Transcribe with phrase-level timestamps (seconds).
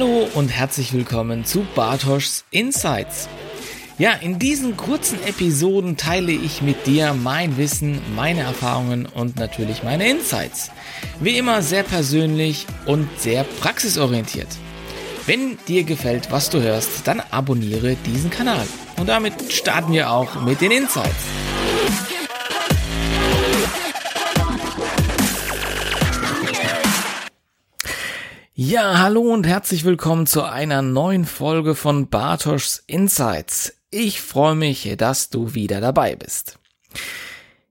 [0.00, 3.28] Hallo und herzlich willkommen zu Bartoschs Insights.
[3.98, 9.82] Ja, in diesen kurzen Episoden teile ich mit dir mein Wissen, meine Erfahrungen und natürlich
[9.82, 10.70] meine Insights.
[11.20, 14.48] Wie immer sehr persönlich und sehr praxisorientiert.
[15.26, 18.66] Wenn dir gefällt, was du hörst, dann abonniere diesen Kanal.
[18.98, 21.26] Und damit starten wir auch mit den Insights.
[28.62, 33.72] Ja, hallo und herzlich willkommen zu einer neuen Folge von Bartoschs Insights.
[33.90, 36.58] Ich freue mich, dass du wieder dabei bist.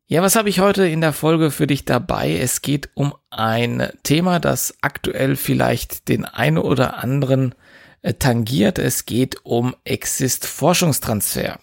[0.07, 2.35] Ja, was habe ich heute in der Folge für dich dabei?
[2.35, 7.53] Es geht um ein Thema, das aktuell vielleicht den einen oder anderen
[8.01, 8.79] äh, tangiert.
[8.79, 11.59] Es geht um Exist Forschungstransfer.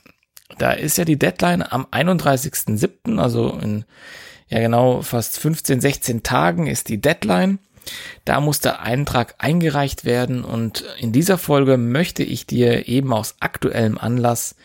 [0.58, 3.86] Da ist ja die Deadline am 31.07., also in
[4.48, 7.58] ja genau fast 15, 16 Tagen ist die Deadline.
[8.24, 13.36] Da muss der Eintrag eingereicht werden und in dieser Folge möchte ich dir eben aus
[13.40, 14.56] aktuellem Anlass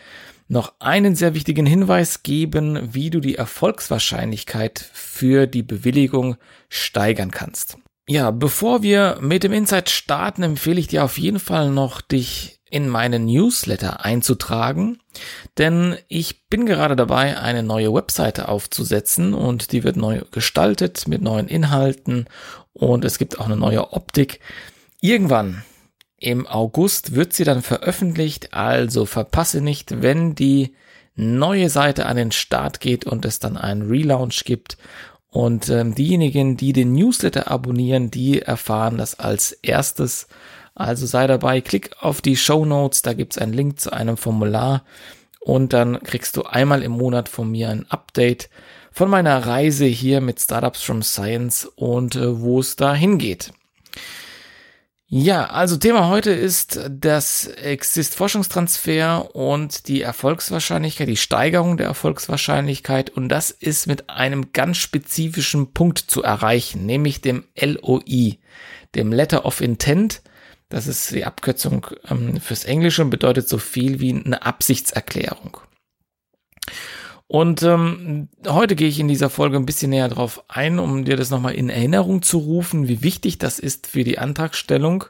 [0.48, 6.36] noch einen sehr wichtigen Hinweis geben, wie du die Erfolgswahrscheinlichkeit für die Bewilligung
[6.68, 7.78] steigern kannst.
[8.08, 12.60] Ja, bevor wir mit dem Insight starten, empfehle ich dir auf jeden Fall noch, dich
[12.68, 14.98] in meinen Newsletter einzutragen,
[15.58, 21.20] denn ich bin gerade dabei, eine neue Webseite aufzusetzen und die wird neu gestaltet mit
[21.20, 22.26] neuen Inhalten
[22.72, 24.40] und es gibt auch eine neue Optik.
[25.00, 25.64] Irgendwann
[26.18, 30.74] im August wird sie dann veröffentlicht, also verpasse nicht, wenn die
[31.14, 34.78] neue Seite an den Start geht und es dann einen Relaunch gibt.
[35.28, 40.28] Und ähm, diejenigen, die den Newsletter abonnieren, die erfahren das als erstes
[40.74, 44.84] also sei dabei, klick auf die Show Notes, da gibt's einen Link zu einem Formular
[45.40, 48.48] und dann kriegst du einmal im Monat von mir ein Update
[48.92, 53.52] von meiner Reise hier mit Startups from Science und äh, wo es da hingeht.
[55.06, 63.10] Ja, also Thema heute ist das Exist Forschungstransfer und die Erfolgswahrscheinlichkeit, die Steigerung der Erfolgswahrscheinlichkeit
[63.10, 68.38] und das ist mit einem ganz spezifischen Punkt zu erreichen, nämlich dem LOI,
[68.94, 70.22] dem Letter of Intent
[70.72, 75.58] das ist die Abkürzung ähm, fürs Englische und bedeutet so viel wie eine Absichtserklärung.
[77.32, 81.16] Und ähm, heute gehe ich in dieser Folge ein bisschen näher drauf ein, um dir
[81.16, 85.06] das nochmal in Erinnerung zu rufen, wie wichtig das ist für die Antragstellung.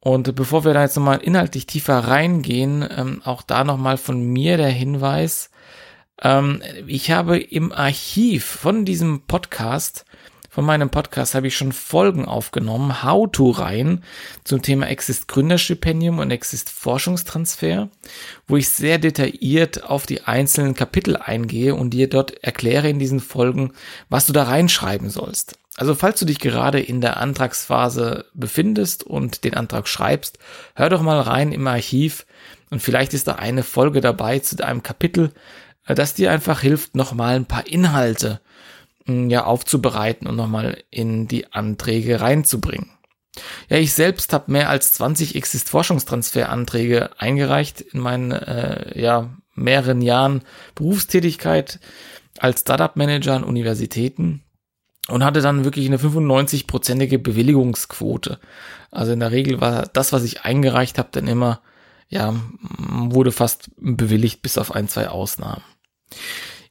[0.00, 4.56] Und bevor wir da jetzt nochmal inhaltlich tiefer reingehen, ähm, auch da nochmal von mir
[4.56, 5.50] der Hinweis,
[6.22, 10.06] ähm, ich habe im Archiv von diesem Podcast
[10.58, 14.02] von meinem Podcast habe ich schon Folgen aufgenommen, How-to-Reihen
[14.42, 17.90] zum Thema Exist Gründerstipendium und Exist Forschungstransfer,
[18.48, 23.20] wo ich sehr detailliert auf die einzelnen Kapitel eingehe und dir dort erkläre in diesen
[23.20, 23.72] Folgen,
[24.08, 25.56] was du da reinschreiben sollst.
[25.76, 30.40] Also falls du dich gerade in der Antragsphase befindest und den Antrag schreibst,
[30.74, 32.26] hör doch mal rein im Archiv
[32.70, 35.30] und vielleicht ist da eine Folge dabei zu einem Kapitel,
[35.86, 38.40] äh, das dir einfach hilft, nochmal ein paar Inhalte
[39.08, 42.90] ja aufzubereiten und nochmal in die Anträge reinzubringen.
[43.68, 50.42] Ja, ich selbst habe mehr als 20 Exist-Forschungstransfer-Anträge eingereicht in meinen äh, ja, mehreren Jahren
[50.74, 51.78] Berufstätigkeit
[52.38, 54.42] als Startup-Manager an Universitäten
[55.08, 58.38] und hatte dann wirklich eine 95-prozentige Bewilligungsquote.
[58.90, 61.60] Also in der Regel war das, was ich eingereicht habe, dann immer,
[62.08, 65.62] ja, wurde fast bewilligt, bis auf ein, zwei Ausnahmen.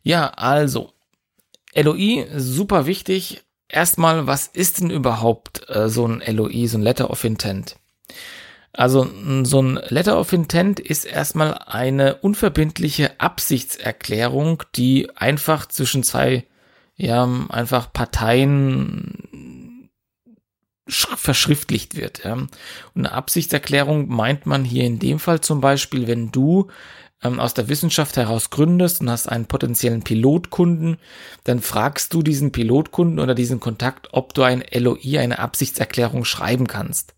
[0.02, 0.94] Ja, also,
[1.74, 3.44] LOI, super wichtig.
[3.70, 7.78] Erstmal, was ist denn überhaupt äh, so ein LOI, so ein Letter of Intent?
[8.78, 9.10] Also
[9.44, 16.46] so ein Letter of Intent ist erstmal eine unverbindliche Absichtserklärung, die einfach zwischen zwei,
[16.96, 19.90] ja, einfach Parteien
[20.88, 22.24] verschriftlicht wird.
[22.24, 22.34] Ja.
[22.34, 22.50] Und
[22.96, 26.68] eine Absichtserklärung meint man hier in dem Fall zum Beispiel, wenn du
[27.24, 30.98] ähm, aus der Wissenschaft heraus gründest und hast einen potenziellen Pilotkunden,
[31.44, 36.68] dann fragst du diesen Pilotkunden oder diesen Kontakt, ob du ein LOI, eine Absichtserklärung schreiben
[36.68, 37.14] kannst.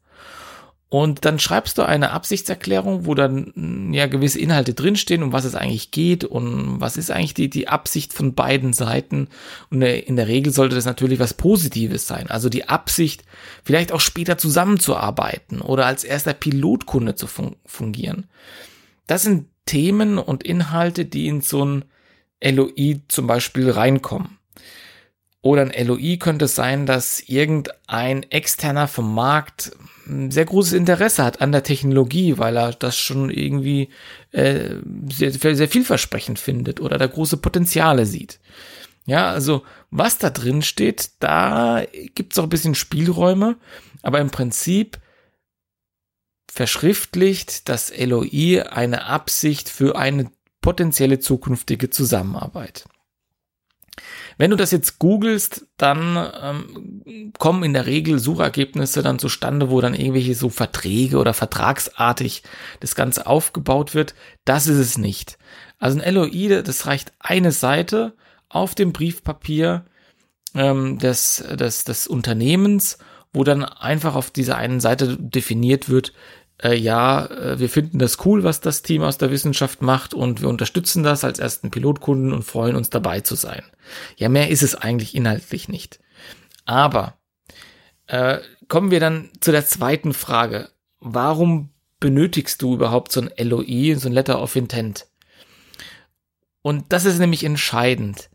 [0.92, 5.46] Und dann schreibst du eine Absichtserklärung, wo dann mm, ja gewisse Inhalte drinstehen, um was
[5.46, 9.28] es eigentlich geht und was ist eigentlich die, die Absicht von beiden Seiten.
[9.70, 12.28] Und in der Regel sollte das natürlich was Positives sein.
[12.32, 13.24] Also die Absicht,
[13.64, 18.26] vielleicht auch später zusammenzuarbeiten oder als erster Pilotkunde zu fun fungieren.
[19.06, 21.86] Das sind Themen und Inhalte, die in so ein
[22.44, 24.40] LOI zum Beispiel reinkommen.
[25.44, 29.72] Oder ein LOI könnte sein, dass irgendein externer vom Markt
[30.30, 33.90] sehr großes Interesse hat an der Technologie, weil er das schon irgendwie
[34.32, 34.78] äh,
[35.12, 38.40] sehr, sehr vielversprechend findet oder da große Potenziale sieht.
[39.06, 39.62] Ja, also
[39.92, 41.84] was da drin steht, da
[42.16, 43.58] gibt es auch ein bisschen Spielräume,
[44.02, 44.98] aber im Prinzip
[46.52, 50.32] verschriftlicht das LOI eine Absicht für eine
[50.62, 52.86] potenzielle zukünftige Zusammenarbeit.
[54.38, 59.82] Wenn du das jetzt googelst, dann ähm, kommen in der Regel Suchergebnisse dann zustande, wo
[59.82, 62.44] dann irgendwelche so Verträge oder vertragsartig
[62.80, 64.16] das Ganze aufgebaut wird.
[64.46, 65.38] Das ist es nicht.
[65.78, 68.16] Also ein LOI, das reicht eine Seite
[68.48, 69.86] auf dem Briefpapier
[70.56, 72.98] ähm, des, des, des Unternehmens,
[73.34, 76.14] wo dann einfach auf dieser einen Seite definiert wird,
[76.62, 80.42] äh, ja, äh, wir finden das cool, was das Team aus der Wissenschaft macht und
[80.42, 83.64] wir unterstützen das als ersten Pilotkunden und freuen uns dabei zu sein.
[84.18, 86.00] Ja, mehr ist es eigentlich inhaltlich nicht.
[86.66, 87.18] Aber
[88.08, 90.70] äh, kommen wir dann zu der zweiten Frage.
[91.00, 91.70] Warum
[92.00, 95.08] benötigst du überhaupt so ein LOI, so ein Letter of Intent?
[96.62, 98.30] Und das ist nämlich entscheidend.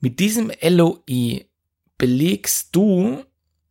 [0.00, 1.46] Mit diesem LOI
[1.96, 3.22] belegst du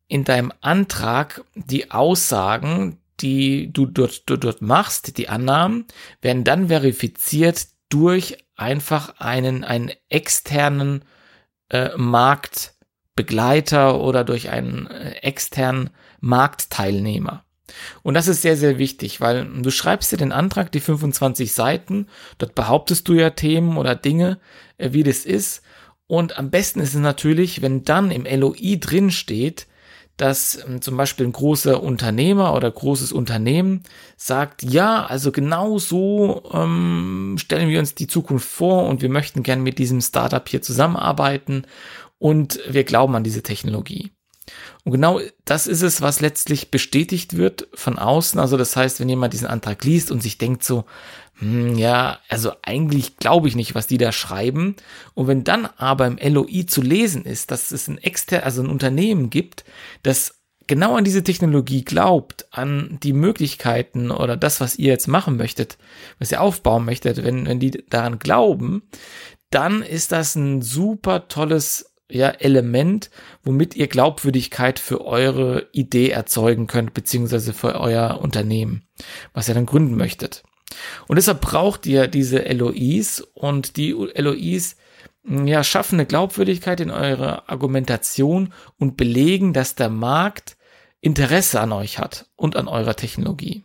[0.07, 5.85] in deinem Antrag die Aussagen, die du dort, dort, dort machst, die Annahmen,
[6.21, 11.03] werden dann verifiziert durch einfach einen, einen externen
[11.69, 15.89] äh, Marktbegleiter oder durch einen äh, externen
[16.19, 17.43] Marktteilnehmer.
[18.03, 22.07] Und das ist sehr, sehr wichtig, weil du schreibst dir den Antrag, die 25 Seiten,
[22.37, 24.39] dort behauptest du ja Themen oder Dinge,
[24.77, 25.61] äh, wie das ist.
[26.07, 29.67] Und am besten ist es natürlich, wenn dann im LOI drin steht,
[30.19, 33.83] dass ähm, zum Beispiel ein großer Unternehmer oder großes Unternehmen
[34.17, 39.43] sagt, ja, also genau so ähm, stellen wir uns die Zukunft vor und wir möchten
[39.43, 41.63] gern mit diesem Startup hier zusammenarbeiten
[42.17, 44.11] und wir glauben an diese Technologie.
[44.83, 48.39] Und genau das ist es, was letztlich bestätigt wird von außen.
[48.39, 50.85] Also das heißt, wenn jemand diesen Antrag liest und sich denkt so,
[51.39, 54.75] hm, ja, also eigentlich glaube ich nicht, was die da schreiben.
[55.13, 58.69] Und wenn dann aber im LOI zu lesen ist, dass es ein exter, also ein
[58.69, 59.63] Unternehmen gibt,
[60.03, 65.37] das genau an diese Technologie glaubt, an die Möglichkeiten oder das, was ihr jetzt machen
[65.37, 65.77] möchtet,
[66.19, 68.83] was ihr aufbauen möchtet, wenn, wenn die daran glauben,
[69.49, 73.09] dann ist das ein super tolles ja, Element,
[73.43, 78.83] womit ihr Glaubwürdigkeit für eure Idee erzeugen könnt, beziehungsweise für euer Unternehmen,
[79.33, 80.43] was ihr dann gründen möchtet.
[81.07, 84.75] Und deshalb braucht ihr diese LOIs und die LOIs
[85.23, 90.57] ja, schaffen eine Glaubwürdigkeit in eurer Argumentation und belegen, dass der Markt
[91.01, 93.63] Interesse an euch hat und an eurer Technologie.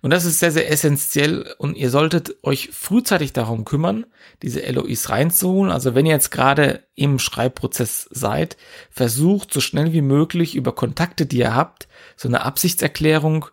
[0.00, 4.06] Und das ist sehr, sehr essentiell und ihr solltet euch frühzeitig darum kümmern,
[4.42, 5.72] diese LOIs reinzuholen.
[5.72, 8.56] Also wenn ihr jetzt gerade im Schreibprozess seid,
[8.90, 13.46] versucht so schnell wie möglich über Kontakte, die ihr habt, so eine Absichtserklärung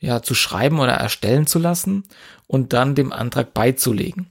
[0.00, 2.04] ja, zu schreiben oder erstellen zu lassen
[2.46, 4.28] und dann dem Antrag beizulegen.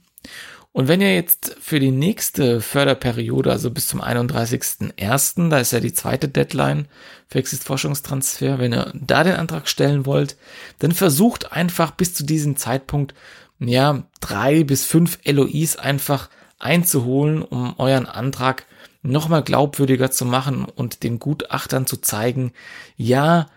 [0.72, 5.80] Und wenn ihr jetzt für die nächste Förderperiode, also bis zum 31.01., da ist ja
[5.80, 6.86] die zweite Deadline
[7.26, 10.36] für Exist-Forschungstransfer, wenn ihr da den Antrag stellen wollt,
[10.78, 13.14] dann versucht einfach bis zu diesem Zeitpunkt,
[13.58, 16.28] ja, drei bis fünf LOIs einfach
[16.60, 18.64] einzuholen, um euren Antrag
[19.02, 22.52] nochmal glaubwürdiger zu machen und den Gutachtern zu zeigen,
[22.96, 23.48] ja,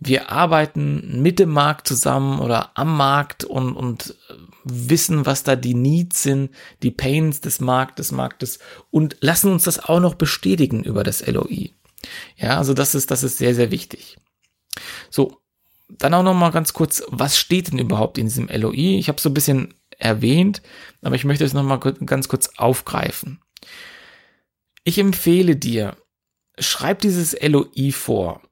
[0.00, 4.14] wir arbeiten mit dem Markt zusammen oder am Markt und, und
[4.62, 6.50] wissen, was da die Needs sind,
[6.82, 11.72] die Pains des Marktes, Marktes und lassen uns das auch noch bestätigen über das LOI.
[12.36, 14.18] Ja, also das ist, das ist sehr, sehr wichtig.
[15.10, 15.40] So,
[15.88, 18.98] dann auch noch mal ganz kurz, was steht denn überhaupt in diesem LOI?
[18.98, 20.62] Ich habe so ein bisschen erwähnt,
[21.02, 23.40] aber ich möchte es noch mal ganz kurz aufgreifen.
[24.84, 25.96] Ich empfehle dir,
[26.58, 28.42] schreib dieses LOI vor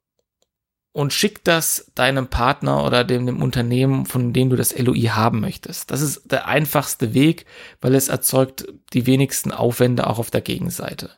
[0.97, 5.41] und schick das deinem Partner oder dem, dem Unternehmen, von dem du das LOI haben
[5.41, 5.91] möchtest.
[5.91, 7.45] Das ist der einfachste Weg,
[7.83, 11.11] weil es erzeugt die wenigsten Aufwände auch auf der Gegenseite.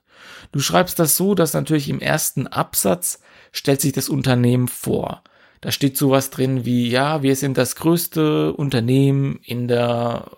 [0.51, 3.21] Du schreibst das so, dass natürlich im ersten Absatz
[3.53, 5.23] stellt sich das Unternehmen vor.
[5.61, 10.29] Da steht sowas drin wie, ja, wir sind das größte Unternehmen in der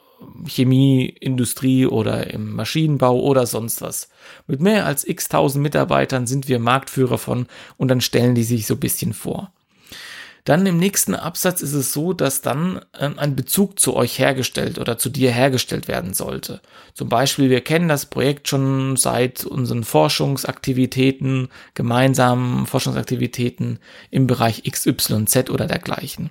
[0.47, 4.09] Chemieindustrie oder im Maschinenbau oder sonst was.
[4.47, 7.47] Mit mehr als x tausend Mitarbeitern sind wir Marktführer von
[7.77, 9.53] und dann stellen die sich so ein bisschen vor.
[10.45, 14.79] Dann im nächsten Absatz ist es so, dass dann ähm, ein Bezug zu euch hergestellt
[14.79, 16.61] oder zu dir hergestellt werden sollte.
[16.95, 25.50] Zum Beispiel, wir kennen das Projekt schon seit unseren Forschungsaktivitäten, gemeinsamen Forschungsaktivitäten im Bereich XYZ
[25.50, 26.31] oder dergleichen.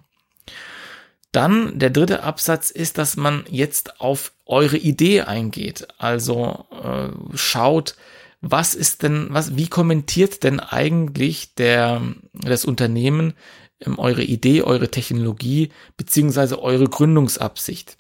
[1.32, 5.88] Dann der dritte Absatz ist, dass man jetzt auf eure Idee eingeht.
[6.00, 7.96] Also äh, schaut,
[8.42, 12.02] was ist denn, was, wie kommentiert denn eigentlich der,
[12.34, 13.34] das Unternehmen
[13.82, 17.98] ähm, eure Idee, eure Technologie, beziehungsweise eure Gründungsabsicht?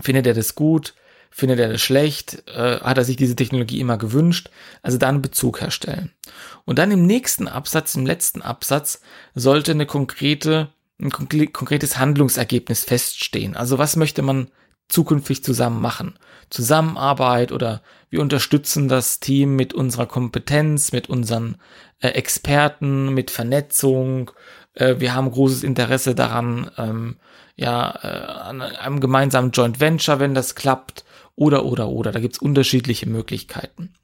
[0.00, 0.94] Findet er das gut?
[1.30, 2.42] Findet er das schlecht?
[2.48, 4.50] Äh, hat er sich diese Technologie immer gewünscht?
[4.82, 6.10] Also da einen Bezug herstellen.
[6.64, 9.02] Und dann im nächsten Absatz, im letzten Absatz,
[9.34, 13.56] sollte eine konkrete ein konkretes Handlungsergebnis feststehen.
[13.56, 14.48] Also was möchte man
[14.88, 16.18] zukünftig zusammen machen?
[16.50, 21.56] Zusammenarbeit oder wir unterstützen das Team mit unserer Kompetenz, mit unseren
[22.00, 24.32] äh, Experten, mit Vernetzung.
[24.74, 27.16] Äh, wir haben großes Interesse daran, ähm,
[27.56, 31.04] ja, äh, an einem gemeinsamen Joint Venture, wenn das klappt,
[31.36, 32.12] oder, oder, oder.
[32.12, 33.94] Da gibt's unterschiedliche Möglichkeiten.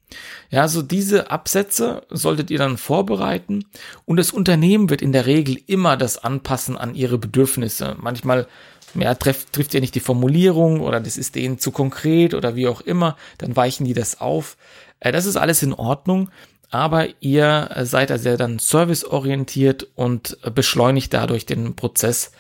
[0.51, 3.65] Ja, so diese Absätze solltet ihr dann vorbereiten
[4.05, 7.97] und das Unternehmen wird in der Regel immer das anpassen an ihre Bedürfnisse.
[7.99, 8.47] Manchmal
[8.95, 12.69] ja, trifft, trifft ihr nicht die Formulierung oder das ist denen zu konkret oder wie
[12.69, 14.57] auch immer, dann weichen die das auf.
[15.01, 16.31] Äh, das ist alles in Ordnung,
[16.71, 22.33] aber ihr seid also dann serviceorientiert und beschleunigt dadurch den Prozess,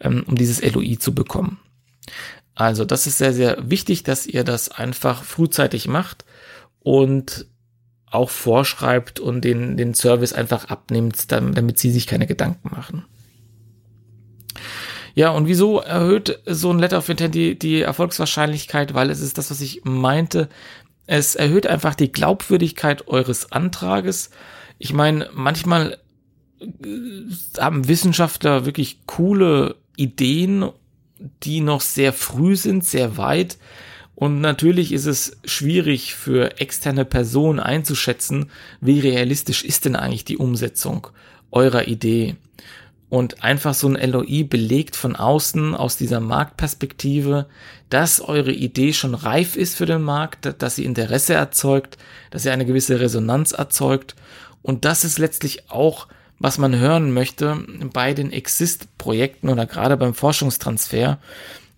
[0.00, 1.60] ähm, um dieses LOI zu bekommen.
[2.54, 6.24] Also das ist sehr, sehr wichtig, dass ihr das einfach frühzeitig macht
[6.80, 7.46] und
[8.10, 13.04] auch vorschreibt und den, den Service einfach abnimmt, damit sie sich keine Gedanken machen.
[15.14, 18.94] Ja, und wieso erhöht so ein Letter of Intent die, die Erfolgswahrscheinlichkeit?
[18.94, 20.48] Weil es ist das, was ich meinte.
[21.06, 24.30] Es erhöht einfach die Glaubwürdigkeit eures Antrages.
[24.78, 25.98] Ich meine, manchmal
[26.60, 26.66] äh,
[27.58, 30.70] haben Wissenschaftler wirklich coole Ideen,
[31.42, 33.58] die noch sehr früh sind, sehr weit.
[34.20, 38.50] Und natürlich ist es schwierig für externe Personen einzuschätzen,
[38.82, 41.06] wie realistisch ist denn eigentlich die Umsetzung
[41.50, 42.36] eurer Idee.
[43.08, 47.46] Und einfach so ein LOI belegt von außen, aus dieser Marktperspektive,
[47.88, 51.96] dass eure Idee schon reif ist für den Markt, dass sie Interesse erzeugt,
[52.30, 54.16] dass sie eine gewisse Resonanz erzeugt.
[54.60, 56.08] Und das ist letztlich auch,
[56.38, 61.18] was man hören möchte bei den Exist-Projekten oder gerade beim Forschungstransfer,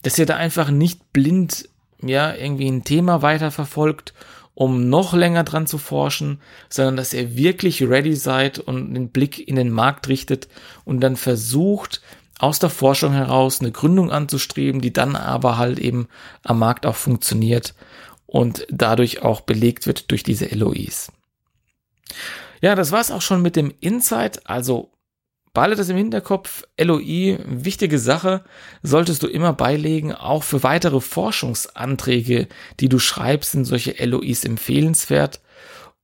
[0.02, 1.68] dass ihr da einfach nicht blind
[2.02, 4.14] ja, irgendwie ein Thema weiterverfolgt,
[4.54, 9.46] um noch länger dran zu forschen, sondern dass ihr wirklich ready seid und den Blick
[9.46, 10.48] in den Markt richtet
[10.84, 12.02] und dann versucht,
[12.38, 16.08] aus der Forschung heraus eine Gründung anzustreben, die dann aber halt eben
[16.42, 17.74] am Markt auch funktioniert
[18.26, 21.12] und dadurch auch belegt wird durch diese LOIs.
[22.60, 24.48] Ja, das war's auch schon mit dem Insight.
[24.48, 24.90] Also
[25.52, 26.64] Behalte das im Hinterkopf.
[26.80, 28.42] LOI, wichtige Sache,
[28.82, 30.12] solltest du immer beilegen.
[30.12, 32.48] Auch für weitere Forschungsanträge,
[32.80, 35.42] die du schreibst, sind solche LOIs empfehlenswert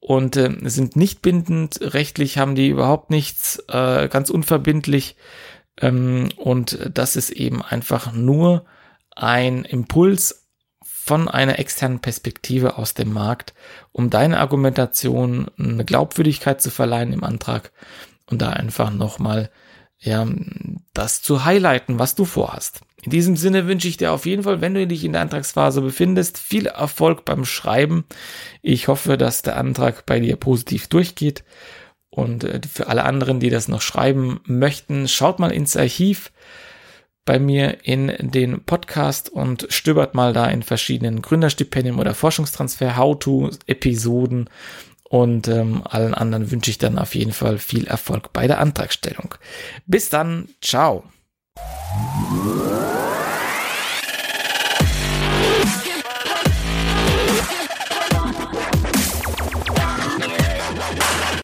[0.00, 1.78] und äh, sind nicht bindend.
[1.80, 5.16] Rechtlich haben die überhaupt nichts, äh, ganz unverbindlich.
[5.80, 8.66] Ähm, und das ist eben einfach nur
[9.16, 10.46] ein Impuls
[11.08, 13.54] von einer externen Perspektive aus dem Markt,
[13.92, 17.72] um deine Argumentation eine Glaubwürdigkeit zu verleihen im Antrag
[18.30, 19.50] und da einfach nochmal
[20.00, 20.26] ja,
[20.94, 22.82] das zu highlighten, was du vorhast.
[23.02, 25.80] In diesem Sinne wünsche ich dir auf jeden Fall, wenn du dich in der Antragsphase
[25.80, 28.04] befindest, viel Erfolg beim Schreiben.
[28.62, 31.44] Ich hoffe, dass der Antrag bei dir positiv durchgeht.
[32.10, 36.32] Und äh, für alle anderen, die das noch schreiben möchten, schaut mal ins Archiv
[37.24, 44.48] bei mir in den Podcast und stöbert mal da in verschiedenen Gründerstipendien oder Forschungstransfer How-to-Episoden
[45.08, 49.34] und ähm, allen anderen wünsche ich dann auf jeden Fall viel Erfolg bei der Antragstellung.
[49.86, 51.04] Bis dann, ciao.